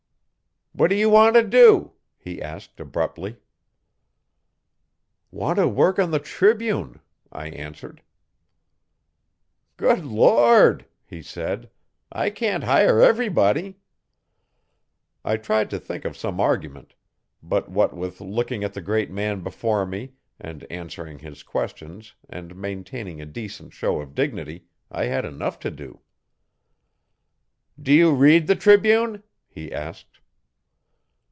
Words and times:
'What 0.73 0.87
do 0.89 0.95
you 0.95 1.09
want 1.09 1.35
to 1.35 1.43
do?' 1.43 1.91
he 2.17 2.41
asked 2.41 2.79
abruptly.' 2.79 3.35
'Want 5.29 5.59
to 5.59 5.67
work 5.67 5.99
on 5.99 6.11
the 6.11 6.19
Tribune,' 6.19 7.01
I 7.29 7.49
answered.' 7.49 8.01
'Good 9.75 10.05
Lord! 10.05 10.85
he 11.05 11.21
said. 11.21 11.69
'I 12.13 12.29
can't 12.29 12.63
hire 12.63 13.01
everybody.' 13.01 13.79
I 15.25 15.35
tried 15.35 15.69
to 15.71 15.77
think 15.79 16.05
of 16.05 16.15
some 16.15 16.39
argument, 16.39 16.95
but 17.43 17.67
what 17.69 17.93
with 17.93 18.21
looking 18.21 18.63
at 18.63 18.73
the 18.73 18.81
great 18.81 19.11
man 19.11 19.41
before 19.41 19.85
me, 19.85 20.13
and 20.39 20.65
answering 20.71 21.19
his 21.19 21.43
questions 21.43 22.15
and 22.29 22.55
maintaining 22.55 23.19
a 23.21 23.25
decent 23.25 23.73
show 23.73 23.99
of 23.99 24.15
dignity, 24.15 24.67
I 24.89 25.03
had 25.07 25.25
enough 25.25 25.59
to 25.59 25.69
do. 25.69 25.99
'Do 27.79 27.91
you 27.91 28.13
read 28.15 28.47
the 28.47 28.55
Tribune? 28.55 29.21
he 29.49 29.69
asked.' 29.69 30.05